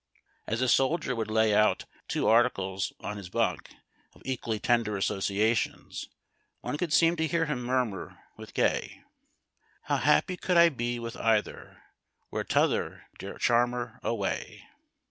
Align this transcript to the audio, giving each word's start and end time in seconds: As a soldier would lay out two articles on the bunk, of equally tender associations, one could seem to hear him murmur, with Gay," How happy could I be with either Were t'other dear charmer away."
As 0.47 0.61
a 0.63 0.67
soldier 0.67 1.15
would 1.15 1.29
lay 1.29 1.53
out 1.53 1.85
two 2.07 2.27
articles 2.27 2.91
on 3.01 3.17
the 3.21 3.29
bunk, 3.29 3.69
of 4.15 4.23
equally 4.25 4.59
tender 4.59 4.97
associations, 4.97 6.09
one 6.61 6.79
could 6.79 6.91
seem 6.91 7.15
to 7.17 7.27
hear 7.27 7.45
him 7.45 7.61
murmur, 7.61 8.17
with 8.35 8.55
Gay," 8.55 9.03
How 9.83 9.97
happy 9.97 10.37
could 10.37 10.57
I 10.57 10.69
be 10.69 10.97
with 10.97 11.15
either 11.17 11.83
Were 12.31 12.43
t'other 12.43 13.09
dear 13.19 13.37
charmer 13.37 13.99
away." 14.01 14.63